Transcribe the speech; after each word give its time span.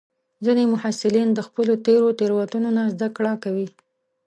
ځینې 0.45 0.63
محصلین 0.73 1.29
د 1.33 1.39
خپلو 1.47 1.73
تېرو 1.85 2.07
تېروتنو 2.19 2.69
نه 2.77 2.83
زده 2.93 3.07
کړه 3.15 3.33
کوي. 3.43 3.67